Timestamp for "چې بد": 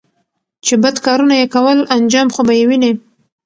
0.65-0.95